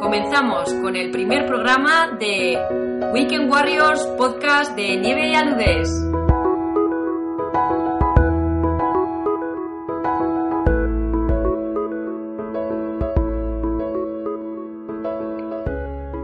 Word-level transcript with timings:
Comenzamos 0.00 0.72
con 0.74 0.96
el 0.96 1.10
primer 1.10 1.46
programa 1.46 2.16
de 2.18 2.58
Weekend 3.12 3.50
Warriors 3.50 4.02
Podcast 4.18 4.74
de 4.76 4.96
Nieve 4.96 5.28
y 5.28 5.34
Aludes. 5.34 5.88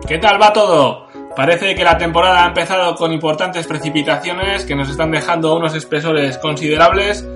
¿Qué 0.07 0.19
tal 0.19 0.41
va 0.41 0.53
todo? 0.53 1.07
Parece 1.37 1.75
que 1.75 1.85
la 1.85 1.97
temporada 1.97 2.45
ha 2.45 2.49
empezado 2.49 2.95
con 2.97 3.13
importantes 3.13 3.67
precipitaciones 3.67 4.65
que 4.65 4.75
nos 4.75 4.91
están 4.91 5.11
dejando 5.11 5.57
unos 5.57 5.75
espesores 5.75 6.39
considerables 6.39 7.27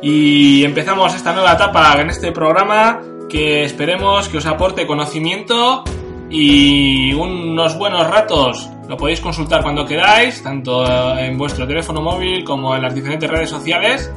y 0.00 0.64
empezamos 0.64 1.14
esta 1.14 1.32
nueva 1.32 1.52
etapa 1.52 2.00
en 2.00 2.10
este 2.10 2.32
programa 2.32 3.00
que 3.28 3.64
esperemos 3.64 4.28
que 4.28 4.38
os 4.38 4.46
aporte 4.46 4.86
conocimiento 4.86 5.84
y 6.30 7.12
unos 7.12 7.76
buenos 7.78 8.06
ratos. 8.08 8.68
Lo 8.88 8.96
podéis 8.96 9.20
consultar 9.20 9.62
cuando 9.62 9.84
queráis, 9.84 10.42
tanto 10.42 10.86
en 11.18 11.36
vuestro 11.36 11.66
teléfono 11.66 12.00
móvil 12.00 12.44
como 12.44 12.74
en 12.74 12.82
las 12.82 12.94
diferentes 12.94 13.28
redes 13.28 13.50
sociales. 13.50 14.12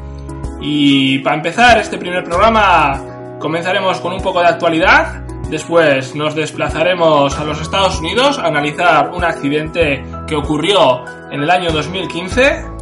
Y 0.62 1.20
para 1.20 1.38
empezar 1.38 1.80
este 1.80 1.98
primer 1.98 2.24
programa 2.24 3.38
comenzaremos 3.40 4.00
con 4.00 4.14
un 4.14 4.22
poco 4.22 4.42
de 4.42 4.48
actualidad. 4.48 5.24
Después 5.50 6.14
nos 6.14 6.36
desplazaremos 6.36 7.38
a 7.40 7.44
los 7.44 7.60
Estados 7.60 8.00
Unidos 8.00 8.38
a 8.38 8.48
analizar 8.48 9.12
un 9.12 9.24
accidente 9.24 10.04
que 10.28 10.36
ocurrió 10.36 11.04
en 11.32 11.42
el 11.42 11.50
año 11.50 11.72
2015 11.72 12.79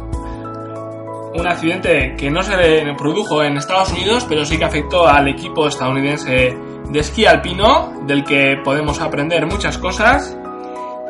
un 1.38 1.46
accidente 1.46 2.14
que 2.16 2.30
no 2.30 2.42
se 2.42 2.56
produjo 2.96 3.42
en 3.42 3.56
Estados 3.56 3.92
Unidos, 3.92 4.26
pero 4.28 4.44
sí 4.44 4.58
que 4.58 4.64
afectó 4.64 5.06
al 5.06 5.28
equipo 5.28 5.68
estadounidense 5.68 6.56
de 6.90 6.98
esquí 6.98 7.26
alpino, 7.26 7.92
del 8.06 8.24
que 8.24 8.56
podemos 8.64 9.00
aprender 9.00 9.46
muchas 9.46 9.78
cosas. 9.78 10.36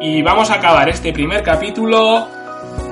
Y 0.00 0.22
vamos 0.22 0.50
a 0.50 0.54
acabar 0.54 0.88
este 0.88 1.12
primer 1.12 1.42
capítulo 1.42 2.28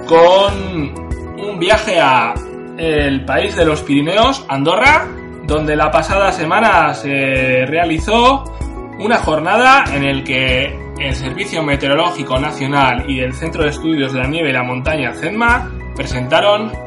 con 0.07 0.95
un 1.39 1.59
viaje 1.59 2.01
a 2.01 2.35
el 2.77 3.25
país 3.25 3.57
de 3.57 3.65
los 3.65 3.83
Pirineos, 3.83 4.45
Andorra, 4.49 5.07
donde 5.45 5.77
la 5.77 5.91
pasada 5.91 6.33
semana 6.33 6.93
se 6.95 7.65
realizó 7.67 8.45
una 8.99 9.19
jornada 9.19 9.85
en 9.93 10.05
el 10.05 10.25
que 10.25 10.87
el 10.99 11.15
Servicio 11.15 11.63
Meteorológico 11.63 12.39
Nacional 12.39 13.05
y 13.09 13.21
el 13.21 13.35
Centro 13.35 13.63
de 13.63 13.71
Estudios 13.71 14.13
de 14.13 14.21
la 14.21 14.27
Nieve 14.27 14.51
y 14.51 14.53
la 14.53 14.63
Montaña 14.63 15.13
CENMA 15.13 15.71
presentaron 15.95 16.86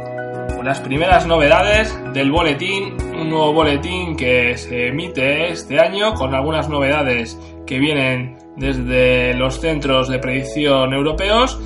las 0.63 0.79
primeras 0.79 1.25
novedades 1.25 1.97
del 2.13 2.31
boletín, 2.31 2.95
un 3.13 3.29
nuevo 3.29 3.53
boletín 3.53 4.15
que 4.15 4.57
se 4.57 4.88
emite 4.88 5.52
este 5.52 5.79
año 5.79 6.13
con 6.13 6.33
algunas 6.35 6.69
novedades 6.69 7.39
que 7.65 7.79
vienen 7.79 8.38
desde 8.57 9.33
los 9.35 9.59
centros 9.59 10.09
de 10.09 10.19
predicción 10.19 10.93
europeos 10.93 11.59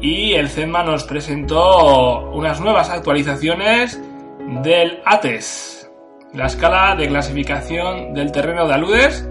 y 0.00 0.32
el 0.32 0.48
CENMA 0.48 0.82
nos 0.82 1.04
presentó 1.04 2.30
unas 2.30 2.60
nuevas 2.60 2.88
actualizaciones 2.88 4.00
del 4.62 5.00
ATES, 5.04 5.90
la 6.32 6.46
escala 6.46 6.96
de 6.96 7.08
clasificación 7.08 8.14
del 8.14 8.32
terreno 8.32 8.66
de 8.66 8.74
aludes, 8.74 9.28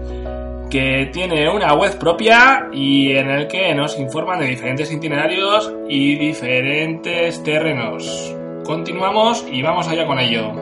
que 0.70 1.10
tiene 1.12 1.48
una 1.50 1.74
web 1.74 1.98
propia 1.98 2.68
y 2.72 3.10
en 3.16 3.28
el 3.28 3.48
que 3.48 3.74
nos 3.74 3.98
informan 3.98 4.38
de 4.38 4.46
diferentes 4.46 4.92
itinerarios 4.92 5.72
y 5.88 6.16
diferentes 6.16 7.42
terrenos. 7.42 8.36
Continuamos 8.70 9.44
y 9.50 9.62
vamos 9.62 9.88
allá 9.88 10.06
con 10.06 10.20
ello. 10.20 10.52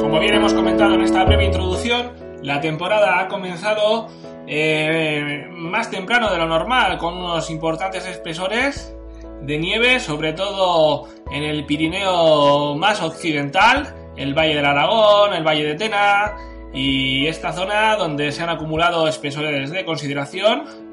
Como 0.00 0.20
bien 0.20 0.34
hemos 0.34 0.52
comentado 0.52 0.92
en 0.92 1.00
esta 1.00 1.24
breve 1.24 1.46
introducción, 1.46 2.12
la 2.42 2.60
temporada 2.60 3.20
ha 3.20 3.28
comenzado 3.28 4.08
eh, 4.46 5.46
más 5.50 5.90
temprano 5.90 6.30
de 6.30 6.36
lo 6.36 6.46
normal, 6.46 6.98
con 6.98 7.14
unos 7.14 7.48
importantes 7.48 8.04
espesores 8.04 8.94
de 9.40 9.56
nieve, 9.56 9.98
sobre 9.98 10.34
todo 10.34 11.08
en 11.32 11.42
el 11.42 11.64
Pirineo 11.64 12.74
más 12.74 13.00
occidental, 13.00 13.94
el 14.18 14.34
Valle 14.34 14.56
del 14.56 14.66
Aragón, 14.66 15.32
el 15.32 15.42
Valle 15.42 15.64
de 15.64 15.74
Tena 15.76 16.36
y 16.74 17.28
esta 17.28 17.54
zona 17.54 17.96
donde 17.96 18.30
se 18.30 18.42
han 18.42 18.50
acumulado 18.50 19.08
espesores 19.08 19.70
de 19.70 19.86
consideración 19.86 20.84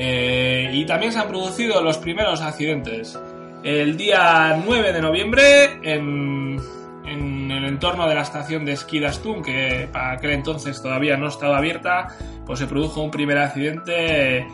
eh, 0.00 0.70
y 0.72 0.86
también 0.86 1.10
se 1.10 1.18
han 1.18 1.26
producido 1.26 1.82
los 1.82 1.98
primeros 1.98 2.40
accidentes. 2.40 3.18
El 3.64 3.96
día 3.96 4.62
9 4.64 4.92
de 4.92 5.00
noviembre, 5.02 5.80
en, 5.82 6.60
el 7.04 7.64
entorno 7.64 8.08
de 8.08 8.14
la 8.14 8.20
estación 8.20 8.64
de 8.64 8.74
esquí 8.74 9.00
de 9.00 9.10
que 9.44 9.88
para 9.92 10.12
aquel 10.12 10.30
entonces 10.30 10.80
todavía 10.80 11.16
no 11.16 11.26
estaba 11.26 11.58
abierta, 11.58 12.16
pues 12.46 12.60
se 12.60 12.68
produjo 12.68 13.02
un 13.02 13.10
primer 13.10 13.38
accidente 13.38 14.46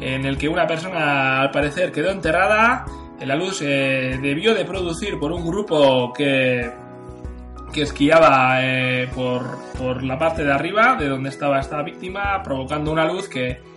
en 0.00 0.24
el 0.24 0.38
que 0.38 0.48
una 0.48 0.68
persona 0.68 1.40
al 1.40 1.50
parecer 1.50 1.90
quedó 1.90 2.10
enterrada. 2.12 2.84
La 3.26 3.34
luz 3.34 3.56
se 3.56 3.66
debió 3.66 4.54
de 4.54 4.64
producir 4.64 5.18
por 5.18 5.32
un 5.32 5.44
grupo 5.44 6.12
que, 6.12 6.70
que 7.72 7.82
esquiaba 7.82 8.58
eh, 8.62 9.08
por, 9.12 9.58
por 9.76 10.04
la 10.04 10.16
parte 10.16 10.44
de 10.44 10.52
arriba 10.52 10.94
de 10.94 11.08
donde 11.08 11.30
estaba 11.30 11.58
esta 11.58 11.82
víctima, 11.82 12.40
provocando 12.44 12.92
una 12.92 13.04
luz 13.04 13.28
que, 13.28 13.71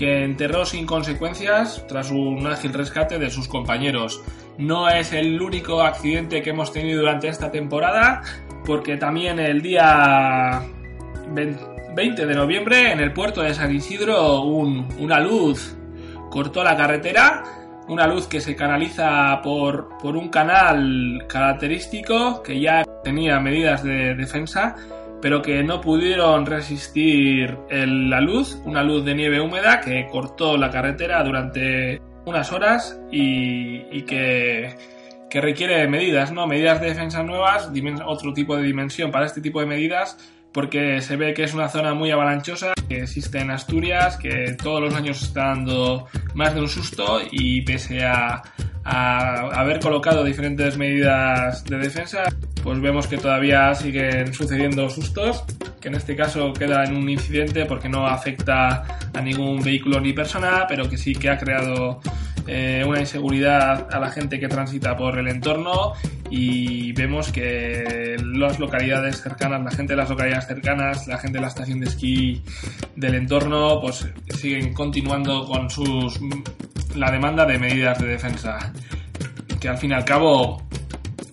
que 0.00 0.24
enterró 0.24 0.64
sin 0.64 0.86
consecuencias 0.86 1.84
tras 1.86 2.10
un 2.10 2.46
ágil 2.46 2.72
rescate 2.72 3.18
de 3.18 3.28
sus 3.28 3.46
compañeros. 3.46 4.22
No 4.56 4.88
es 4.88 5.12
el 5.12 5.38
único 5.42 5.82
accidente 5.82 6.40
que 6.40 6.50
hemos 6.50 6.72
tenido 6.72 7.00
durante 7.00 7.28
esta 7.28 7.50
temporada, 7.50 8.22
porque 8.64 8.96
también 8.96 9.38
el 9.38 9.60
día 9.60 10.62
20 11.34 12.24
de 12.24 12.34
noviembre 12.34 12.92
en 12.92 13.00
el 13.00 13.12
puerto 13.12 13.42
de 13.42 13.52
San 13.52 13.74
Isidro 13.74 14.40
una 14.40 15.20
luz 15.20 15.76
cortó 16.30 16.64
la 16.64 16.78
carretera, 16.78 17.44
una 17.86 18.06
luz 18.06 18.26
que 18.26 18.40
se 18.40 18.56
canaliza 18.56 19.42
por, 19.42 19.98
por 19.98 20.16
un 20.16 20.30
canal 20.30 21.26
característico 21.28 22.42
que 22.42 22.58
ya 22.58 22.84
tenía 23.04 23.38
medidas 23.38 23.84
de 23.84 24.14
defensa 24.14 24.76
pero 25.20 25.42
que 25.42 25.62
no 25.62 25.80
pudieron 25.80 26.46
resistir 26.46 27.56
la 27.70 28.20
luz, 28.20 28.60
una 28.64 28.82
luz 28.82 29.04
de 29.04 29.14
nieve 29.14 29.40
húmeda 29.40 29.80
que 29.80 30.06
cortó 30.10 30.56
la 30.56 30.70
carretera 30.70 31.22
durante 31.22 32.00
unas 32.24 32.52
horas 32.52 32.98
y, 33.10 34.02
que, 34.02 34.74
que, 35.28 35.40
requiere 35.40 35.86
medidas, 35.88 36.32
¿no? 36.32 36.46
Medidas 36.46 36.80
de 36.80 36.88
defensa 36.88 37.22
nuevas, 37.22 37.70
otro 38.06 38.32
tipo 38.32 38.56
de 38.56 38.62
dimensión 38.62 39.10
para 39.10 39.26
este 39.26 39.40
tipo 39.40 39.60
de 39.60 39.66
medidas, 39.66 40.16
porque 40.52 41.00
se 41.00 41.16
ve 41.16 41.34
que 41.34 41.44
es 41.44 41.54
una 41.54 41.68
zona 41.68 41.94
muy 41.94 42.10
avalanchosa, 42.10 42.72
que 42.88 43.02
existe 43.02 43.38
en 43.38 43.50
Asturias, 43.50 44.16
que 44.16 44.56
todos 44.60 44.80
los 44.80 44.94
años 44.94 45.22
está 45.22 45.48
dando 45.48 46.06
más 46.34 46.54
de 46.54 46.60
un 46.60 46.68
susto 46.68 47.20
y 47.30 47.62
pese 47.62 48.04
a, 48.04 48.42
a 48.84 49.60
haber 49.60 49.80
colocado 49.80 50.24
diferentes 50.24 50.76
medidas 50.76 51.64
de 51.64 51.78
defensa, 51.78 52.24
pues 52.62 52.80
vemos 52.80 53.06
que 53.06 53.18
todavía 53.18 53.74
siguen 53.74 54.32
sucediendo 54.34 54.88
sustos, 54.88 55.44
que 55.80 55.88
en 55.88 55.94
este 55.94 56.14
caso 56.14 56.52
queda 56.52 56.84
en 56.84 56.96
un 56.96 57.08
incidente 57.08 57.64
porque 57.66 57.88
no 57.88 58.06
afecta 58.06 58.84
a 59.12 59.20
ningún 59.20 59.62
vehículo 59.62 60.00
ni 60.00 60.12
persona, 60.12 60.66
pero 60.68 60.88
que 60.88 60.96
sí 60.98 61.14
que 61.14 61.30
ha 61.30 61.38
creado 61.38 62.00
eh, 62.46 62.84
una 62.86 63.00
inseguridad 63.00 63.88
a 63.92 63.98
la 63.98 64.10
gente 64.10 64.38
que 64.38 64.48
transita 64.48 64.96
por 64.96 65.18
el 65.18 65.28
entorno 65.28 65.92
y 66.30 66.92
vemos 66.92 67.32
que 67.32 68.16
las 68.22 68.58
localidades 68.58 69.20
cercanas, 69.20 69.62
la 69.62 69.70
gente 69.70 69.92
de 69.94 69.96
las 69.96 70.10
localidades 70.10 70.46
cercanas, 70.46 71.06
la 71.08 71.18
gente 71.18 71.38
de 71.38 71.42
la 71.42 71.48
estación 71.48 71.80
de 71.80 71.86
esquí 71.86 72.42
del 72.96 73.14
entorno, 73.14 73.80
pues 73.80 74.08
siguen 74.38 74.72
continuando 74.72 75.44
con 75.46 75.70
sus 75.70 76.20
la 76.94 77.10
demanda 77.10 77.44
de 77.44 77.58
medidas 77.58 77.98
de 77.98 78.08
defensa 78.08 78.72
que 79.60 79.68
al 79.68 79.78
fin 79.78 79.90
y 79.90 79.94
al 79.94 80.04
cabo 80.04 80.62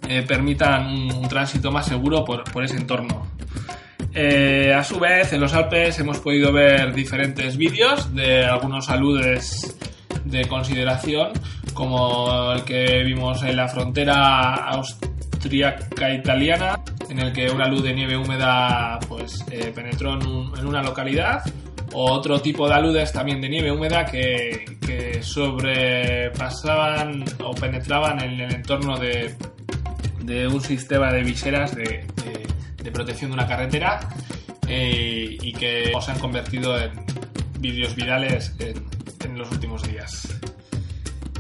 eh, 0.10 0.24
permitan 0.24 0.88
un, 0.88 1.28
tránsito 1.28 1.72
más 1.72 1.86
seguro 1.86 2.24
por, 2.24 2.64
ese 2.64 2.78
entorno. 2.78 3.28
Eh, 4.14 4.74
a 4.74 4.84
su 4.84 5.00
vez, 5.00 5.34
en 5.34 5.42
los 5.42 5.54
Alpes 5.54 6.00
hemos 6.00 6.20
podido 6.20 6.52
ver 6.52 6.94
diferentes 6.94 7.58
vídeos 7.58 8.14
de 8.16 8.46
algunos 8.46 8.90
aludes 8.90 9.78
de 10.26 10.48
consideración, 10.48 11.32
como 11.74 12.54
el 12.54 12.64
que 12.64 13.04
vimos 13.04 13.44
en 13.44 13.56
la 13.56 13.68
frontera 13.68 14.56
austríaca 14.56 16.14
italiana, 16.14 16.80
en 17.10 17.20
el 17.20 17.34
que 17.34 17.50
una 17.50 17.68
luz 17.68 17.84
de 17.84 17.94
nieve 17.94 18.18
húmeda 18.18 19.00
pues, 19.08 19.46
eh, 19.52 19.72
penetró 19.74 20.14
en, 20.14 20.66
una 20.66 20.82
localidad 20.82 21.44
o 21.94 22.12
otro 22.12 22.42
tipo 22.42 22.68
de 22.68 22.76
aludes 22.76 23.14
también 23.14 23.40
de 23.42 23.50
nieve 23.50 23.72
húmeda 23.72 24.06
que, 24.06 24.66
sobrepasaban 25.22 27.26
o 27.44 27.54
penetraban 27.54 28.24
en 28.24 28.40
el 28.40 28.56
entorno 28.56 28.98
de, 28.98 29.36
un 30.22 30.62
sistema 30.62 31.12
de 31.12 31.24
viseras 31.24 31.76
de, 31.76 32.06
protección 32.94 33.32
de 33.32 33.34
una 33.36 33.48
carretera 33.48 34.00
eh, 34.68 35.38
y 35.42 35.52
que 35.54 35.92
se 36.00 36.12
han 36.12 36.20
convertido 36.20 36.80
en 36.80 36.92
vídeos 37.60 37.96
virales 37.96 38.56
en 38.60 39.38
los 39.38 39.52
últimos 39.52 39.84
días. 39.84 40.40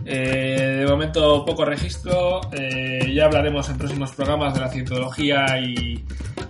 Eh, 0.09 0.77
de 0.79 0.87
momento 0.87 1.43
poco 1.43 1.65
registro, 1.65 2.39
eh, 2.53 3.11
ya 3.13 3.25
hablaremos 3.25 3.67
en 3.67 3.77
próximos 3.77 4.13
programas 4.13 4.53
de 4.53 4.61
la 4.61 4.69
cientología 4.69 5.59
y, 5.59 6.01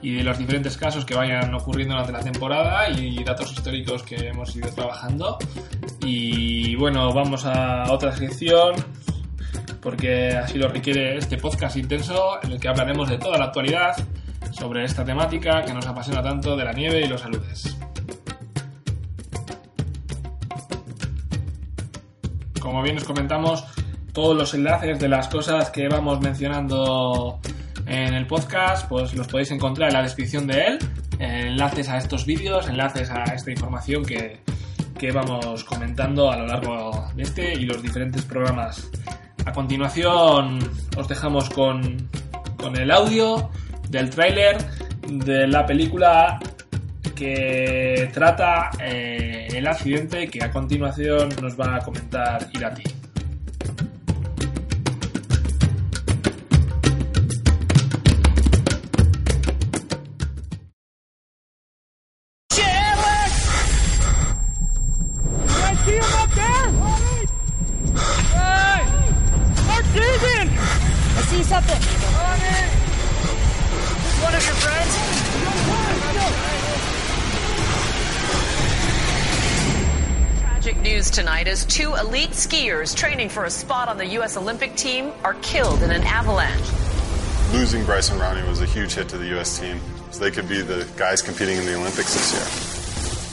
de 0.03 0.23
los 0.23 0.37
diferentes 0.37 0.77
casos 0.77 1.03
que 1.03 1.15
vayan 1.15 1.53
ocurriendo 1.55 1.95
durante 1.95 2.13
la 2.13 2.19
temporada 2.19 2.87
y 2.87 3.23
datos 3.23 3.51
históricos 3.51 4.03
que 4.03 4.27
hemos 4.27 4.55
ido 4.55 4.69
trabajando. 4.69 5.39
Y 6.01 6.75
bueno, 6.75 7.11
vamos 7.11 7.45
a 7.45 7.91
otra 7.91 8.15
sección 8.15 8.75
porque 9.87 10.31
así 10.31 10.57
lo 10.57 10.67
requiere 10.67 11.17
este 11.17 11.37
podcast 11.37 11.77
intenso 11.77 12.43
en 12.43 12.51
el 12.51 12.59
que 12.59 12.67
hablaremos 12.67 13.07
de 13.07 13.17
toda 13.17 13.37
la 13.37 13.45
actualidad 13.45 13.95
sobre 14.51 14.83
esta 14.83 15.05
temática 15.05 15.63
que 15.63 15.73
nos 15.73 15.87
apasiona 15.87 16.21
tanto 16.21 16.57
de 16.57 16.65
la 16.65 16.73
nieve 16.73 17.05
y 17.05 17.07
los 17.07 17.21
saludes. 17.21 17.77
como 22.59 22.81
bien 22.81 22.97
os 22.97 23.05
comentamos, 23.05 23.63
todos 24.11 24.35
los 24.35 24.53
enlaces 24.53 24.99
de 24.99 25.07
las 25.07 25.29
cosas 25.29 25.69
que 25.69 25.87
vamos 25.87 26.19
mencionando 26.19 27.39
en 27.85 28.13
el 28.13 28.27
podcast, 28.27 28.89
pues 28.89 29.13
los 29.13 29.29
podéis 29.29 29.51
encontrar 29.51 29.87
en 29.87 29.93
la 29.93 30.03
descripción 30.03 30.47
de 30.47 30.65
él. 30.65 30.79
Enlaces 31.17 31.87
a 31.87 31.97
estos 31.97 32.25
vídeos, 32.25 32.67
enlaces 32.67 33.09
a 33.09 33.23
esta 33.23 33.51
información 33.51 34.03
que, 34.03 34.41
vamos 35.13 35.63
comentando 35.63 36.29
a 36.29 36.35
lo 36.35 36.45
largo 36.45 37.09
de 37.15 37.23
este 37.23 37.53
y 37.53 37.63
los 37.63 37.81
diferentes 37.81 38.25
programas. 38.25 38.91
A 39.47 39.53
continuación 39.53 40.59
os 40.97 41.07
dejamos 41.07 41.49
con, 41.49 42.09
con 42.57 42.75
el 42.75 42.91
audio 42.91 43.49
del 43.89 44.09
tráiler 44.09 44.57
de 45.07 45.47
la 45.47 45.65
película 45.65 46.37
que 47.15 48.11
trata 48.13 48.71
eh, 48.83 49.47
el 49.53 49.65
accidente 49.65 50.27
que 50.27 50.43
a 50.43 50.51
continuación 50.51 51.29
nos 51.41 51.57
va 51.57 51.77
a 51.77 51.79
comentar 51.79 52.49
Irati. 52.53 52.96
Tonight 81.09 81.47
as 81.47 81.65
two 81.65 81.93
elite 81.95 82.31
skiers 82.31 82.95
training 82.95 83.29
for 83.29 83.45
a 83.45 83.49
spot 83.49 83.87
on 83.87 83.97
the 83.97 84.05
U.S. 84.17 84.37
Olympic 84.37 84.75
team 84.75 85.11
are 85.23 85.35
killed 85.35 85.81
in 85.83 85.91
an 85.91 86.03
avalanche. 86.03 86.65
Losing 87.53 87.85
Bryce 87.85 88.09
and 88.09 88.19
Ronnie 88.19 88.47
was 88.47 88.61
a 88.61 88.65
huge 88.65 88.93
hit 88.93 89.09
to 89.09 89.17
the 89.17 89.27
U.S. 89.27 89.59
team, 89.59 89.79
so 90.11 90.23
they 90.23 90.31
could 90.31 90.49
be 90.49 90.61
the 90.61 90.87
guys 90.97 91.21
competing 91.21 91.57
in 91.57 91.65
the 91.65 91.75
Olympics 91.75 92.13
this 92.13 92.33
year. 92.33 92.41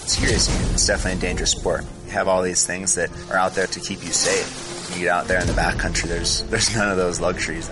Seriously, 0.08 0.72
it's 0.72 0.86
definitely 0.86 1.18
a 1.18 1.22
dangerous 1.22 1.52
sport. 1.52 1.84
You 2.06 2.12
have 2.12 2.28
all 2.28 2.42
these 2.42 2.66
things 2.66 2.94
that 2.94 3.10
are 3.30 3.36
out 3.36 3.54
there 3.54 3.66
to 3.66 3.80
keep 3.80 4.04
you 4.04 4.12
safe. 4.12 4.94
You 4.94 5.04
get 5.04 5.08
out 5.08 5.26
there 5.26 5.40
in 5.40 5.46
the 5.46 5.52
backcountry, 5.54 6.08
there's 6.08 6.42
there's 6.44 6.74
none 6.76 6.90
of 6.90 6.96
those 6.96 7.20
luxuries. 7.20 7.70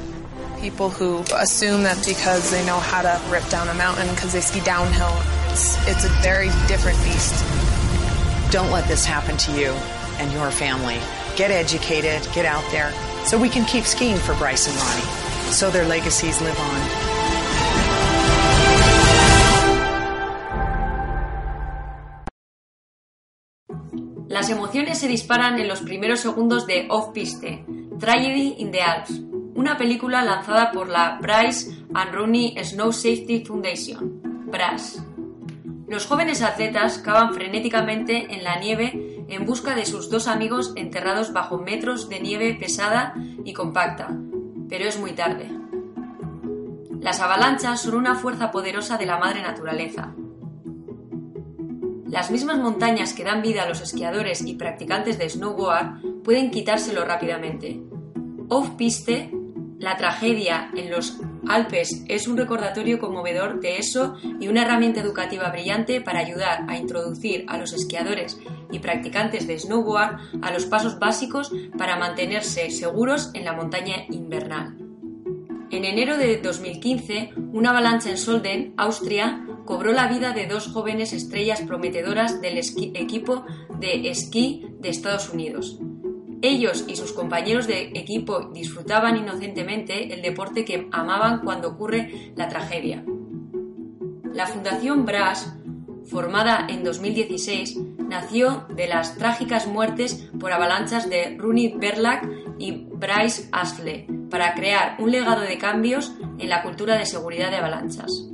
People 0.60 0.90
who 0.90 1.22
assume 1.34 1.82
that 1.82 2.04
because 2.06 2.50
they 2.50 2.64
know 2.64 2.78
how 2.78 3.02
to 3.02 3.20
rip 3.30 3.46
down 3.48 3.68
a 3.68 3.74
mountain 3.74 4.08
because 4.14 4.32
they 4.32 4.40
ski 4.40 4.60
downhill, 4.60 5.12
it's, 5.50 5.76
it's 5.88 6.04
a 6.04 6.08
very 6.22 6.48
different 6.66 6.98
beast. 7.04 7.81
Don't 8.52 8.70
let 8.70 8.86
this 8.86 9.06
happen 9.06 9.38
to 9.38 9.52
you 9.52 9.72
and 10.20 10.30
your 10.30 10.50
family. 10.50 10.98
Get 11.36 11.50
educated, 11.50 12.20
get 12.34 12.44
out 12.44 12.62
there, 12.70 12.92
so 13.24 13.38
we 13.38 13.48
can 13.48 13.64
keep 13.64 13.84
skiing 13.84 14.18
for 14.18 14.34
Bryce 14.34 14.68
and 14.68 14.76
Ronnie, 14.76 15.08
so 15.50 15.70
their 15.70 15.86
legacies 15.86 16.38
live 16.42 16.60
on. 16.60 16.80
Las 24.28 24.50
emociones 24.50 24.98
se 24.98 25.08
disparan 25.08 25.58
en 25.58 25.66
los 25.66 25.80
primeros 25.80 26.20
segundos 26.20 26.66
de 26.66 26.88
Off-Piste, 26.90 27.64
Tragedy 27.98 28.56
in 28.58 28.70
the 28.70 28.82
Alps, 28.82 29.12
una 29.56 29.78
película 29.78 30.22
lanzada 30.22 30.72
por 30.72 30.88
la 30.88 31.18
Bryce 31.22 31.70
and 31.94 32.14
Rooney 32.14 32.54
Snow 32.62 32.92
Safety 32.92 33.44
Foundation, 33.46 34.20
BRAS. 34.50 35.02
Los 35.92 36.06
jóvenes 36.06 36.40
atletas 36.40 36.96
cavan 36.96 37.34
frenéticamente 37.34 38.34
en 38.34 38.44
la 38.44 38.58
nieve 38.58 39.26
en 39.28 39.44
busca 39.44 39.74
de 39.74 39.84
sus 39.84 40.08
dos 40.08 40.26
amigos 40.26 40.72
enterrados 40.74 41.34
bajo 41.34 41.58
metros 41.58 42.08
de 42.08 42.18
nieve 42.18 42.56
pesada 42.58 43.12
y 43.44 43.52
compacta, 43.52 44.08
pero 44.70 44.86
es 44.86 44.98
muy 44.98 45.12
tarde. 45.12 45.50
Las 46.98 47.20
avalanchas 47.20 47.82
son 47.82 47.96
una 47.96 48.14
fuerza 48.14 48.50
poderosa 48.50 48.96
de 48.96 49.04
la 49.04 49.18
madre 49.18 49.42
naturaleza. 49.42 50.14
Las 52.06 52.30
mismas 52.30 52.56
montañas 52.56 53.12
que 53.12 53.24
dan 53.24 53.42
vida 53.42 53.64
a 53.64 53.68
los 53.68 53.82
esquiadores 53.82 54.40
y 54.46 54.54
practicantes 54.54 55.18
de 55.18 55.28
snowboard 55.28 56.22
pueden 56.24 56.50
quitárselo 56.50 57.04
rápidamente. 57.04 57.82
Off-piste, 58.48 59.30
la 59.78 59.98
tragedia 59.98 60.70
en 60.74 60.90
los 60.90 61.20
Alpes 61.48 62.04
es 62.08 62.28
un 62.28 62.36
recordatorio 62.36 62.98
conmovedor 62.98 63.60
de 63.60 63.78
eso 63.78 64.16
y 64.40 64.48
una 64.48 64.62
herramienta 64.62 65.00
educativa 65.00 65.50
brillante 65.50 66.00
para 66.00 66.20
ayudar 66.20 66.64
a 66.68 66.76
introducir 66.76 67.44
a 67.48 67.58
los 67.58 67.72
esquiadores 67.72 68.38
y 68.70 68.78
practicantes 68.78 69.46
de 69.46 69.58
snowboard 69.58 70.18
a 70.40 70.50
los 70.52 70.66
pasos 70.66 70.98
básicos 70.98 71.52
para 71.76 71.96
mantenerse 71.96 72.70
seguros 72.70 73.30
en 73.34 73.44
la 73.44 73.52
montaña 73.52 74.04
invernal. 74.10 74.76
En 75.70 75.84
enero 75.84 76.18
de 76.18 76.36
2015, 76.36 77.30
una 77.52 77.70
avalancha 77.70 78.10
en 78.10 78.18
Solden, 78.18 78.74
Austria, 78.76 79.46
cobró 79.64 79.92
la 79.92 80.06
vida 80.06 80.32
de 80.32 80.46
dos 80.46 80.68
jóvenes 80.68 81.12
estrellas 81.12 81.62
prometedoras 81.62 82.40
del 82.40 82.58
equipo 82.58 83.44
de 83.78 84.10
esquí 84.10 84.66
de 84.80 84.90
Estados 84.90 85.30
Unidos, 85.30 85.78
ellos 86.42 86.84
y 86.88 86.96
sus 86.96 87.12
compañeros 87.12 87.66
de 87.66 87.92
equipo 87.94 88.50
disfrutaban 88.52 89.16
inocentemente 89.16 90.12
el 90.12 90.22
deporte 90.22 90.64
que 90.64 90.88
amaban 90.90 91.40
cuando 91.40 91.68
ocurre 91.68 92.32
la 92.36 92.48
tragedia. 92.48 93.04
La 94.34 94.46
Fundación 94.46 95.06
Brass, 95.06 95.54
formada 96.04 96.66
en 96.68 96.84
2016, 96.84 97.78
nació 97.98 98.66
de 98.74 98.88
las 98.88 99.16
trágicas 99.16 99.66
muertes 99.66 100.28
por 100.38 100.52
avalanchas 100.52 101.08
de 101.08 101.36
Rooney 101.38 101.74
Berlac 101.76 102.28
y 102.58 102.72
Bryce 102.72 103.48
Astley 103.52 104.06
para 104.30 104.54
crear 104.54 104.96
un 104.98 105.10
legado 105.10 105.42
de 105.42 105.58
cambios 105.58 106.12
en 106.38 106.48
la 106.48 106.62
cultura 106.62 106.96
de 106.96 107.06
seguridad 107.06 107.50
de 107.50 107.56
avalanchas. 107.56 108.28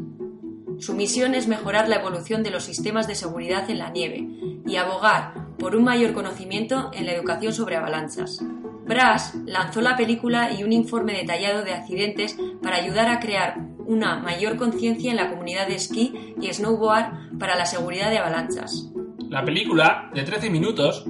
Su 0.79 0.95
misión 0.95 1.35
es 1.35 1.49
mejorar 1.49 1.89
la 1.89 1.97
evolución 1.97 2.43
de 2.43 2.51
los 2.51 2.65
sistemas 2.65 3.09
de 3.09 3.17
seguridad 3.17 3.69
en 3.69 3.79
la 3.79 3.91
nieve 3.91 4.29
y 4.67 4.77
abogar 4.77 5.35
por 5.59 5.77
un 5.77 5.85
mayor 5.85 6.13
conocimiento 6.13 6.91
en 6.93 7.07
la 7.07 7.13
educación 7.13 7.53
sobre 7.53 7.77
avalanchas. 7.77 8.41
Brass 8.87 9.35
lanzó 9.45 9.81
la 9.81 9.97
película 9.97 10.53
y 10.53 10.65
un 10.65 10.73
informe 10.73 11.13
detallado 11.13 11.63
de 11.63 11.75
accidentes 11.75 12.39
para 12.63 12.77
ayudar 12.77 13.09
a 13.09 13.21
crear 13.21 13.59
una 13.87 14.19
mayor 14.19 14.57
conciencia 14.57 15.11
en 15.11 15.17
la 15.17 15.31
comunidad 15.31 15.67
de 15.67 15.75
esquí 15.75 16.35
y 16.41 16.53
snowboard 16.53 17.39
para 17.39 17.57
la 17.57 17.67
seguridad 17.67 18.11
de 18.11 18.19
avalanchas. 18.19 18.91
La 19.29 19.45
película, 19.45 20.11
de 20.15 20.23
13 20.23 20.49
minutos, 20.49 21.05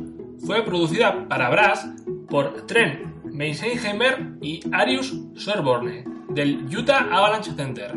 fue 0.44 0.64
producida 0.64 1.28
para 1.28 1.50
Brass 1.50 1.88
por 2.28 2.66
Trent 2.66 3.08
Meisenheimer 3.24 4.32
y 4.40 4.60
Arius 4.72 5.16
Sorborne, 5.36 6.04
del 6.30 6.66
Utah 6.66 7.08
Avalanche 7.10 7.52
Center. 7.52 7.94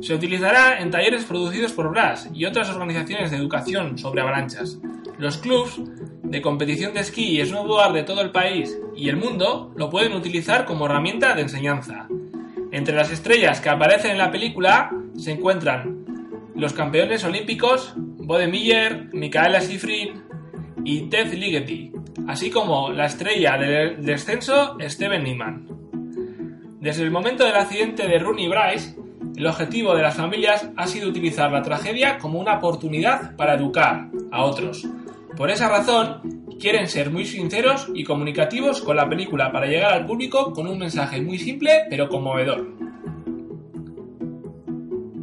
Se 0.00 0.14
utilizará 0.14 0.80
en 0.80 0.90
talleres 0.90 1.24
producidos 1.24 1.72
por 1.72 1.90
Brass 1.90 2.28
y 2.34 2.44
otras 2.44 2.68
organizaciones 2.70 3.30
de 3.30 3.36
educación 3.36 3.96
sobre 3.98 4.22
avalanchas, 4.22 4.78
los 5.18 5.38
clubs 5.38 5.80
de 6.22 6.42
competición 6.42 6.92
de 6.94 7.00
esquí 7.00 7.40
y 7.40 7.44
snowboard 7.44 7.94
de 7.94 8.02
todo 8.02 8.20
el 8.20 8.30
país 8.30 8.76
y 8.94 9.08
el 9.08 9.16
mundo 9.16 9.72
lo 9.76 9.90
pueden 9.90 10.12
utilizar 10.12 10.64
como 10.64 10.86
herramienta 10.86 11.34
de 11.34 11.42
enseñanza. 11.42 12.08
Entre 12.72 12.94
las 12.94 13.10
estrellas 13.10 13.60
que 13.60 13.70
aparecen 13.70 14.12
en 14.12 14.18
la 14.18 14.30
película 14.30 14.90
se 15.16 15.32
encuentran 15.32 16.04
los 16.54 16.72
campeones 16.72 17.24
olímpicos 17.24 17.94
Bode 17.96 18.48
Miller, 18.48 19.08
Micaela 19.12 19.60
Sifrin 19.60 20.24
y 20.84 21.02
Ted 21.02 21.32
Ligeti, 21.32 21.92
así 22.26 22.50
como 22.50 22.90
la 22.90 23.06
estrella 23.06 23.56
del 23.56 24.04
descenso 24.04 24.76
Steven 24.80 25.22
Niemann. 25.22 25.68
Desde 26.80 27.02
el 27.02 27.10
momento 27.10 27.44
del 27.44 27.56
accidente 27.56 28.06
de 28.06 28.18
Rooney 28.18 28.48
Bryce, 28.48 28.96
el 29.36 29.46
objetivo 29.46 29.94
de 29.94 30.02
las 30.02 30.16
familias 30.16 30.70
ha 30.76 30.86
sido 30.86 31.08
utilizar 31.08 31.52
la 31.52 31.62
tragedia 31.62 32.18
como 32.18 32.40
una 32.40 32.56
oportunidad 32.56 33.36
para 33.36 33.54
educar 33.54 34.08
a 34.32 34.44
otros. 34.44 34.86
Por 35.36 35.50
esa 35.50 35.68
razón, 35.68 36.46
quieren 36.58 36.88
ser 36.88 37.10
muy 37.10 37.26
sinceros 37.26 37.88
y 37.94 38.04
comunicativos 38.04 38.80
con 38.80 38.96
la 38.96 39.06
película 39.06 39.52
para 39.52 39.66
llegar 39.66 39.92
al 39.92 40.06
público 40.06 40.52
con 40.52 40.66
un 40.66 40.78
mensaje 40.78 41.20
muy 41.20 41.38
simple 41.38 41.84
pero 41.90 42.08
conmovedor. 42.08 42.66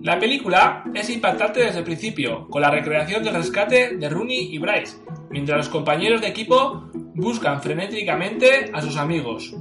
La 0.04 0.20
película 0.20 0.84
es 0.94 1.10
impactante 1.10 1.62
desde 1.62 1.80
el 1.80 1.86
principio, 1.86 2.48
con 2.50 2.62
la 2.62 2.70
recreación 2.70 3.24
del 3.24 3.34
rescate 3.34 3.96
de 3.98 4.10
Rooney 4.10 4.54
y 4.54 4.60
Bryce, 4.60 4.98
mientras 5.32 5.58
los 5.58 5.70
compañeros 5.70 6.22
de 6.22 6.28
equipo 6.28 6.92
buscan 7.16 7.62
frenéticamente 7.62 8.70
a 8.72 8.82
sus 8.82 8.98
amigos. 8.98 9.56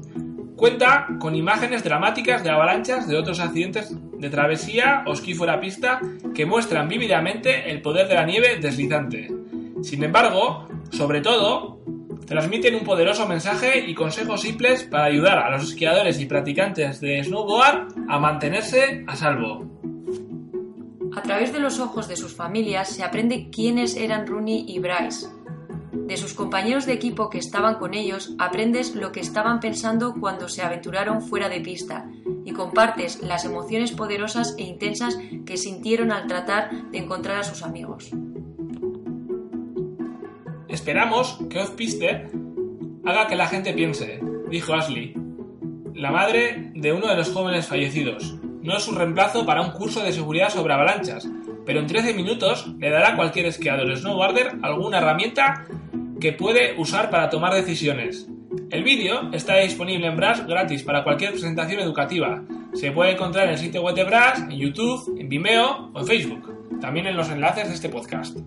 Cuenta 0.56 1.06
con 1.18 1.34
imágenes 1.34 1.82
dramáticas 1.82 2.44
de 2.44 2.50
avalanchas 2.50 3.08
de 3.08 3.16
otros 3.16 3.40
accidentes 3.40 3.96
de 4.18 4.30
travesía 4.30 5.04
o 5.06 5.12
esquí 5.12 5.32
fuera 5.32 5.60
pista 5.60 6.00
que 6.34 6.44
muestran 6.44 6.88
vívidamente 6.88 7.70
el 7.70 7.80
poder 7.80 8.08
de 8.08 8.14
la 8.14 8.26
nieve 8.26 8.58
deslizante. 8.60 9.41
Sin 9.82 10.04
embargo, 10.04 10.66
sobre 10.90 11.20
todo, 11.20 11.80
transmiten 12.26 12.74
un 12.74 12.84
poderoso 12.84 13.26
mensaje 13.26 13.84
y 13.86 13.94
consejos 13.94 14.42
simples 14.42 14.84
para 14.84 15.04
ayudar 15.04 15.38
a 15.38 15.50
los 15.50 15.64
esquiadores 15.64 16.20
y 16.20 16.26
practicantes 16.26 17.00
de 17.00 17.22
snowboard 17.24 17.94
a 18.08 18.18
mantenerse 18.18 19.04
a 19.06 19.16
salvo. 19.16 19.66
A 21.14 21.22
través 21.22 21.52
de 21.52 21.60
los 21.60 21.78
ojos 21.78 22.08
de 22.08 22.16
sus 22.16 22.34
familias 22.34 22.88
se 22.88 23.02
aprende 23.02 23.50
quiénes 23.50 23.96
eran 23.96 24.26
Rooney 24.26 24.64
y 24.66 24.78
Bryce. 24.78 25.28
De 25.92 26.16
sus 26.16 26.32
compañeros 26.32 26.86
de 26.86 26.94
equipo 26.94 27.28
que 27.28 27.38
estaban 27.38 27.74
con 27.74 27.92
ellos 27.94 28.34
aprendes 28.38 28.94
lo 28.94 29.12
que 29.12 29.20
estaban 29.20 29.60
pensando 29.60 30.14
cuando 30.18 30.48
se 30.48 30.62
aventuraron 30.62 31.20
fuera 31.20 31.48
de 31.48 31.60
pista 31.60 32.08
y 32.44 32.52
compartes 32.52 33.22
las 33.22 33.44
emociones 33.44 33.92
poderosas 33.92 34.54
e 34.58 34.62
intensas 34.62 35.18
que 35.44 35.56
sintieron 35.56 36.12
al 36.12 36.26
tratar 36.26 36.90
de 36.90 36.98
encontrar 36.98 37.38
a 37.38 37.44
sus 37.44 37.62
amigos. 37.62 38.10
Esperamos 40.72 41.38
que 41.50 41.58
Ozpiste 41.58 42.30
haga 43.04 43.26
que 43.26 43.36
la 43.36 43.46
gente 43.46 43.74
piense, 43.74 44.20
dijo 44.48 44.72
Ashley, 44.72 45.12
la 45.94 46.10
madre 46.10 46.72
de 46.74 46.94
uno 46.94 47.08
de 47.08 47.16
los 47.16 47.30
jóvenes 47.30 47.66
fallecidos. 47.66 48.36
No 48.62 48.78
es 48.78 48.88
un 48.88 48.96
reemplazo 48.96 49.44
para 49.44 49.60
un 49.60 49.72
curso 49.72 50.02
de 50.02 50.14
seguridad 50.14 50.48
sobre 50.48 50.72
avalanchas, 50.72 51.28
pero 51.66 51.80
en 51.80 51.86
13 51.86 52.14
minutos 52.14 52.74
le 52.78 52.88
dará 52.88 53.10
a 53.10 53.16
cualquier 53.16 53.44
esquiador 53.44 53.94
snowboarder 53.94 54.60
alguna 54.62 54.96
herramienta 54.96 55.66
que 56.18 56.32
puede 56.32 56.74
usar 56.78 57.10
para 57.10 57.28
tomar 57.28 57.52
decisiones. 57.52 58.26
El 58.70 58.82
vídeo 58.82 59.28
está 59.34 59.56
disponible 59.56 60.06
en 60.06 60.16
Brass 60.16 60.46
gratis 60.46 60.82
para 60.84 61.04
cualquier 61.04 61.32
presentación 61.32 61.80
educativa. 61.80 62.44
Se 62.72 62.92
puede 62.92 63.12
encontrar 63.12 63.44
en 63.44 63.52
el 63.52 63.58
sitio 63.58 63.82
web 63.82 63.94
de 63.94 64.04
Brass, 64.04 64.38
en 64.40 64.58
YouTube, 64.58 65.18
en 65.18 65.28
Vimeo 65.28 65.90
o 65.92 66.00
en 66.00 66.06
Facebook. 66.06 66.80
También 66.80 67.06
en 67.08 67.16
los 67.16 67.28
enlaces 67.28 67.68
de 67.68 67.74
este 67.74 67.90
podcast. 67.90 68.38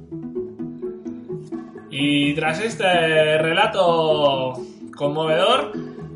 Y 1.97 2.33
tras 2.33 2.59
este 2.59 3.37
relato 3.37 4.51
conmovedor, 4.97 5.71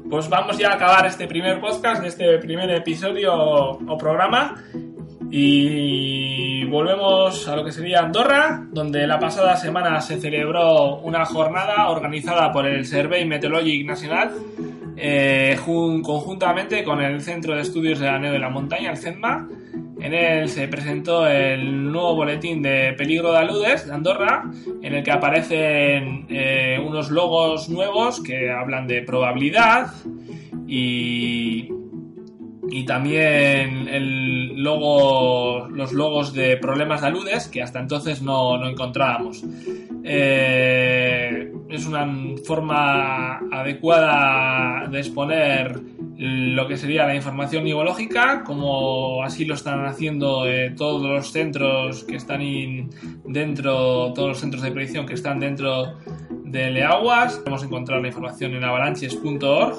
pues 0.09 0.27
vamos 0.27 0.57
ya 0.57 0.71
a 0.71 0.73
acabar 0.73 1.05
este 1.05 1.25
primer 1.25 1.61
podcast, 1.61 2.03
este 2.03 2.37
primer 2.39 2.69
episodio 2.71 3.33
o 3.33 3.97
programa. 3.97 4.61
Y 5.31 6.65
volvemos 6.65 7.47
a 7.47 7.55
lo 7.55 7.63
que 7.63 7.71
sería 7.71 7.99
Andorra, 8.01 8.67
donde 8.69 9.07
la 9.07 9.19
pasada 9.19 9.55
semana 9.55 10.01
se 10.01 10.19
celebró 10.19 10.97
una 10.97 11.23
jornada 11.23 11.87
organizada 11.87 12.51
por 12.51 12.67
el 12.67 12.85
Survey 12.85 13.25
Meteorologic 13.25 13.87
Nacional, 13.87 14.33
eh, 14.97 15.57
conjuntamente 15.63 16.83
con 16.83 16.99
el 16.99 17.21
Centro 17.21 17.55
de 17.55 17.61
Estudios 17.61 17.99
de 17.99 18.07
la 18.07 18.19
Neve 18.19 18.33
de 18.33 18.39
la 18.39 18.49
Montaña, 18.49 18.91
el 18.91 18.97
CENMA, 18.97 19.47
en 19.99 20.13
él 20.13 20.49
se 20.49 20.67
presentó 20.67 21.27
el 21.27 21.91
nuevo 21.91 22.15
boletín 22.15 22.61
de 22.61 22.93
peligro 22.97 23.31
de 23.31 23.37
aludes 23.39 23.85
de 23.85 23.93
Andorra, 23.93 24.49
en 24.81 24.93
el 24.93 25.03
que 25.03 25.11
aparecen 25.11 26.25
eh, 26.29 26.79
unos 26.85 27.11
logos 27.11 27.69
nuevos 27.69 28.21
que 28.21 28.49
hablan 28.49 28.87
de 28.87 29.01
probabilidad 29.01 29.91
y, 30.67 31.69
y 32.69 32.85
también 32.85 33.87
el 33.87 34.61
logo, 34.61 35.67
los 35.69 35.91
logos 35.91 36.33
de 36.33 36.57
problemas 36.57 37.01
de 37.01 37.07
aludes 37.07 37.47
que 37.47 37.61
hasta 37.61 37.79
entonces 37.79 38.21
no, 38.21 38.57
no 38.57 38.69
encontrábamos. 38.69 39.43
Eh, 40.03 41.51
es 41.69 41.85
una 41.85 42.07
forma 42.45 43.37
adecuada 43.51 44.87
de 44.87 44.99
exponer 44.99 45.79
lo 46.21 46.67
que 46.67 46.75
sería 46.75 47.07
la 47.07 47.15
información 47.15 47.63
nivológica, 47.63 48.43
como 48.43 49.23
así 49.23 49.45
lo 49.45 49.53
están 49.53 49.85
haciendo 49.85 50.45
eh, 50.45 50.73
todos 50.75 51.01
los 51.01 51.31
centros 51.31 52.03
que 52.03 52.17
están 52.17 52.41
dentro, 53.23 54.11
todos 54.11 54.27
los 54.27 54.39
centros 54.39 54.61
de 54.61 54.71
predicción 54.71 55.05
que 55.05 55.13
están 55.13 55.39
dentro 55.39 55.97
de 56.43 56.71
Leaguas. 56.71 57.37
Podemos 57.37 57.63
encontrar 57.63 58.01
la 58.01 58.09
información 58.09 58.53
en 58.53 58.65
avalanches.org 58.65 59.77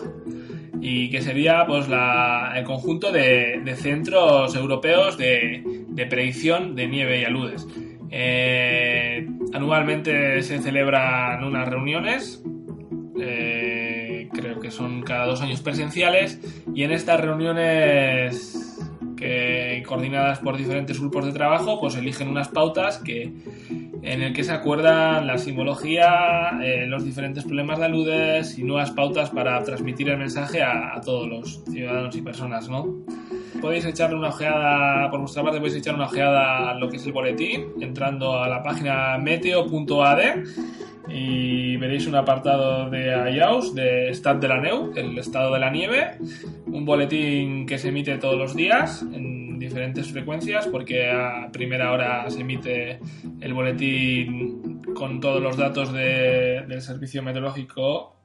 y 0.80 1.10
que 1.10 1.20
sería 1.20 1.66
pues 1.66 1.88
el 1.88 2.64
conjunto 2.64 3.12
de, 3.12 3.76
centros 3.76 4.56
europeos 4.56 5.18
de, 5.18 6.06
predicción 6.08 6.74
de 6.74 6.86
nieve 6.86 7.20
y 7.20 7.24
aludes. 7.24 7.68
Eh, 8.10 9.28
anualmente 9.52 10.40
se 10.40 10.58
celebran 10.58 11.44
unas 11.44 11.68
reuniones. 11.68 12.42
Eh, 13.20 13.69
que 14.70 14.76
son 14.76 15.02
cada 15.02 15.26
dos 15.26 15.40
años 15.40 15.60
presenciales, 15.60 16.38
y 16.74 16.84
en 16.84 16.92
estas 16.92 17.20
reuniones 17.20 18.78
que 19.16 19.82
coordinadas 19.86 20.38
por 20.38 20.56
diferentes 20.56 20.98
grupos 20.98 21.26
de 21.26 21.32
trabajo, 21.32 21.78
pues 21.80 21.96
eligen 21.96 22.28
unas 22.28 22.48
pautas 22.48 22.98
que 22.98 23.32
en 24.02 24.22
el 24.22 24.32
que 24.32 24.44
se 24.44 24.52
acuerdan 24.52 25.26
la 25.26 25.36
simbología, 25.36 26.58
eh, 26.62 26.86
los 26.86 27.04
diferentes 27.04 27.44
problemas 27.44 27.78
de 27.78 27.84
aludes 27.84 28.58
y 28.58 28.62
nuevas 28.62 28.92
pautas 28.92 29.28
para 29.28 29.62
transmitir 29.62 30.08
el 30.08 30.16
mensaje 30.16 30.62
a, 30.62 30.94
a, 30.94 31.00
todos 31.02 31.28
los 31.28 31.62
ciudadanos 31.70 32.16
y 32.16 32.22
personas, 32.22 32.68
¿no? 32.70 32.86
Podéis 33.60 33.84
echarle 33.84 34.16
una 34.16 34.28
ojeada, 34.28 35.10
por 35.10 35.20
vuestra 35.20 35.42
parte 35.42 35.58
podéis 35.58 35.76
echar 35.76 35.96
una 35.96 36.06
ojeada 36.06 36.70
a 36.70 36.74
lo 36.74 36.88
que 36.88 36.96
es 36.96 37.04
el 37.04 37.12
boletín, 37.12 37.66
entrando 37.80 38.42
a 38.42 38.48
la 38.48 38.62
página 38.62 39.18
meteo.ad 39.18 40.18
y 41.12 41.76
veréis 41.76 42.06
un 42.06 42.14
apartado 42.14 42.88
de 42.90 43.06
IAUS, 43.34 43.74
de 43.74 44.10
Stat 44.14 44.40
de 44.40 44.48
la 44.48 44.60
Neu, 44.60 44.92
el 44.96 45.18
estado 45.18 45.52
de 45.54 45.60
la 45.60 45.70
nieve, 45.70 46.18
un 46.66 46.84
boletín 46.84 47.66
que 47.66 47.78
se 47.78 47.88
emite 47.88 48.18
todos 48.18 48.38
los 48.38 48.54
días 48.54 49.02
en 49.02 49.58
diferentes 49.58 50.10
frecuencias 50.10 50.66
porque 50.68 51.10
a 51.10 51.50
primera 51.52 51.92
hora 51.92 52.28
se 52.30 52.40
emite 52.40 52.98
el 53.40 53.54
boletín 53.54 54.80
con 54.94 55.20
todos 55.20 55.42
los 55.42 55.56
datos 55.56 55.92
del 55.92 56.80
servicio 56.80 57.22
meteorológico 57.22 58.19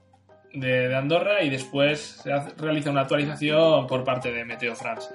de, 0.56 0.96
Andorra 0.96 1.44
y 1.44 1.50
después 1.50 2.22
se 2.24 2.32
realiza 2.58 2.92
una 2.92 3.02
actualización 3.02 3.88
por 3.88 4.04
parte 4.04 4.32
de 4.32 4.46
Meteo 4.46 4.76
France. 4.76 5.10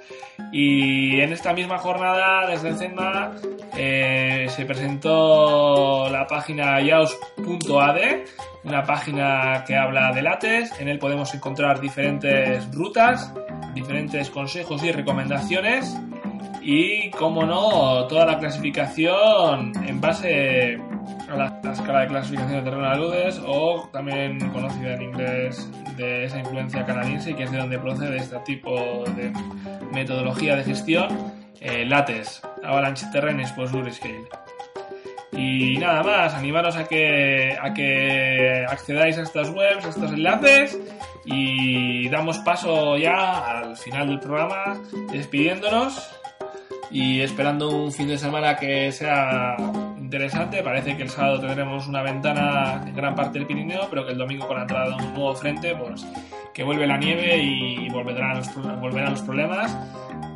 Y 0.52 1.20
en 1.20 1.32
esta 1.32 1.52
misma 1.52 1.78
jornada, 1.78 2.46
desde 2.48 2.68
el 2.68 2.76
CENMA, 2.76 3.32
eh, 3.76 4.46
se 4.48 4.64
presentó 4.66 6.08
la 6.10 6.26
página 6.26 6.80
yaos.ad, 6.80 7.98
una 8.64 8.84
página 8.84 9.64
que 9.66 9.76
habla 9.76 10.12
de 10.12 10.22
lates. 10.22 10.78
En 10.80 10.88
él 10.88 10.98
podemos 10.98 11.34
encontrar 11.34 11.80
diferentes 11.80 12.70
rutas, 12.72 13.32
diferentes 13.74 14.30
consejos 14.30 14.82
y 14.84 14.92
recomendaciones. 14.92 15.96
Y, 16.62 17.10
como 17.10 17.44
no, 17.44 18.06
toda 18.06 18.26
la 18.26 18.38
clasificación 18.38 19.72
en 19.86 20.00
base 20.00 20.78
la, 21.36 21.60
escala 21.72 22.00
de 22.00 22.08
clasificación 22.08 22.56
de 22.56 22.62
terreno 22.62 22.82
de 22.82 22.88
aludes 22.88 23.40
o 23.46 23.88
también 23.92 24.38
conocida 24.50 24.94
en 24.94 25.02
inglés 25.02 25.70
de 25.96 26.24
esa 26.24 26.38
influencia 26.38 26.84
canadiense 26.84 27.34
que 27.34 27.44
es 27.44 27.50
de 27.50 27.58
donde 27.58 27.78
procede 27.78 28.16
este 28.16 28.38
tipo 28.40 29.04
de 29.16 29.32
metodología 29.92 30.56
de 30.56 30.64
gestión, 30.64 31.08
eh, 31.60 31.84
LATES, 31.84 32.42
Avalanche 32.64 33.06
Terrain 33.12 33.40
Exposure 33.40 33.90
Scale. 33.92 34.28
Y 35.32 35.78
nada 35.78 36.02
más, 36.02 36.34
animaros 36.34 36.76
a 36.76 36.84
que, 36.84 37.56
a 37.60 37.72
que 37.72 38.66
accedáis 38.68 39.16
a 39.16 39.22
estas 39.22 39.50
webs, 39.50 39.84
a 39.84 39.88
estos 39.90 40.12
enlaces 40.12 40.78
y 41.24 42.08
damos 42.08 42.38
paso 42.38 42.96
ya 42.96 43.60
al 43.60 43.76
final 43.76 44.08
del 44.08 44.20
programa 44.20 44.80
despidiéndonos 45.12 46.10
y 46.90 47.20
esperando 47.20 47.70
un 47.70 47.92
fin 47.92 48.08
de 48.08 48.18
semana 48.18 48.56
que 48.56 48.90
sea 48.90 49.56
interesante. 50.10 50.60
Parece 50.64 50.96
que 50.96 51.04
el 51.04 51.08
sábado 51.08 51.38
tendremos 51.38 51.86
una 51.86 52.02
ventana 52.02 52.82
en 52.84 52.96
gran 52.96 53.14
parte 53.14 53.38
del 53.38 53.46
Pirineo, 53.46 53.86
pero 53.88 54.04
que 54.04 54.10
el 54.10 54.18
domingo 54.18 54.48
con 54.48 54.56
la 54.56 54.62
entrada 54.62 54.88
de 54.88 54.94
un 54.94 55.14
nuevo 55.14 55.36
frente, 55.36 55.76
pues 55.76 56.04
que 56.52 56.64
vuelve 56.64 56.84
la 56.84 56.96
nieve 56.96 57.36
y 57.38 57.88
volverán 57.90 58.38
los, 58.38 58.52
volverán 58.80 59.12
los 59.12 59.22
problemas. 59.22 59.78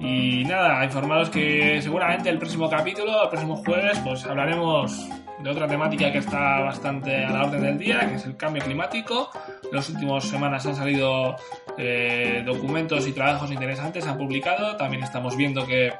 Y 0.00 0.44
nada, 0.44 0.84
informaros 0.84 1.28
que 1.28 1.82
seguramente 1.82 2.28
el 2.28 2.38
próximo 2.38 2.70
capítulo, 2.70 3.24
el 3.24 3.28
próximo 3.28 3.56
jueves, 3.56 3.98
pues 4.04 4.24
hablaremos 4.26 5.08
de 5.42 5.50
otra 5.50 5.66
temática 5.66 6.12
que 6.12 6.18
está 6.18 6.60
bastante 6.60 7.24
a 7.24 7.30
la 7.30 7.44
orden 7.46 7.62
del 7.62 7.76
día, 7.76 8.08
que 8.08 8.14
es 8.14 8.26
el 8.26 8.36
cambio 8.36 8.62
climático. 8.62 9.30
En 9.64 9.76
las 9.76 9.88
últimas 9.88 10.24
semanas 10.24 10.64
han 10.66 10.76
salido 10.76 11.34
eh, 11.76 12.44
documentos 12.46 13.08
y 13.08 13.12
trabajos 13.12 13.50
interesantes, 13.50 14.06
han 14.06 14.18
publicado. 14.18 14.76
También 14.76 15.02
estamos 15.02 15.36
viendo 15.36 15.66
que 15.66 15.92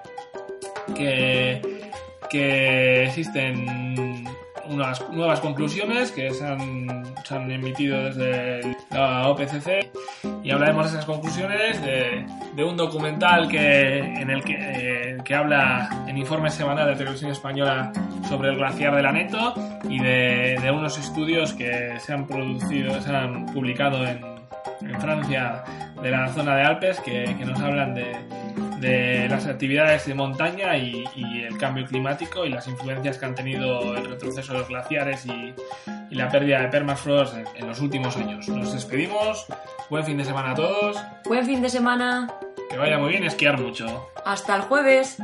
que, 0.94 1.73
que 2.34 3.04
existen 3.04 4.24
unas 4.68 5.08
nuevas 5.10 5.38
conclusiones 5.38 6.10
que 6.10 6.34
se 6.34 6.44
han, 6.44 7.04
se 7.24 7.32
han 7.32 7.48
emitido 7.48 8.02
desde 8.02 8.76
la 8.90 9.28
OPCC 9.28 9.92
y 10.42 10.50
hablaremos 10.50 10.86
de 10.86 10.98
esas 10.98 11.04
conclusiones, 11.04 11.80
de, 11.82 12.26
de 12.56 12.64
un 12.64 12.76
documental 12.76 13.46
que, 13.46 13.98
en 13.98 14.30
el 14.30 14.42
que, 14.42 14.56
eh, 14.58 15.18
que 15.24 15.32
habla 15.32 16.06
en 16.08 16.18
informe 16.18 16.50
semanal 16.50 16.88
de 16.88 16.96
Televisión 16.96 17.30
Española 17.30 17.92
sobre 18.28 18.48
el 18.48 18.56
glaciar 18.56 18.96
de 18.96 19.02
la 19.04 19.12
Neto 19.12 19.54
y 19.88 20.00
de, 20.00 20.58
de 20.60 20.70
unos 20.72 20.98
estudios 20.98 21.52
que 21.52 22.00
se 22.00 22.14
han 22.14 22.26
producido, 22.26 23.00
se 23.00 23.14
han 23.14 23.46
publicado 23.46 24.04
en, 24.04 24.20
en 24.80 25.00
Francia 25.00 25.62
de 26.02 26.10
la 26.10 26.26
zona 26.32 26.56
de 26.56 26.62
Alpes 26.64 26.98
que, 26.98 27.36
que 27.38 27.44
nos 27.44 27.60
hablan 27.60 27.94
de, 27.94 28.16
de 28.84 29.28
las 29.28 29.46
actividades 29.46 30.06
de 30.06 30.14
montaña 30.14 30.76
y, 30.76 31.04
y, 31.16 31.42
el 31.42 31.56
cambio 31.58 31.86
climático 31.86 32.44
y 32.44 32.50
las 32.50 32.68
influencias 32.68 33.18
que 33.18 33.24
han 33.24 33.34
tenido 33.34 33.96
el 33.96 34.04
retroceso 34.04 34.52
de 34.52 34.58
los 34.60 34.68
glaciares 34.68 35.26
y, 35.26 35.54
y 36.10 36.14
la 36.14 36.28
pérdida 36.28 36.60
de 36.60 36.68
permafrost 36.68 37.34
en, 37.36 37.46
en, 37.54 37.66
los 37.66 37.80
últimos 37.80 38.16
años. 38.16 38.48
Nos 38.48 38.72
despedimos, 38.72 39.46
buen 39.88 40.04
fin 40.04 40.18
de 40.18 40.24
semana 40.24 40.52
a 40.52 40.54
todos. 40.54 40.96
Buen 41.24 41.46
fin 41.46 41.62
de 41.62 41.68
semana. 41.68 42.28
Que 42.70 42.76
vaya 42.76 42.98
muy 42.98 43.10
bien, 43.10 43.24
esquiar 43.24 43.60
mucho. 43.60 44.10
Hasta 44.24 44.56
el 44.56 44.62
jueves. 44.62 45.18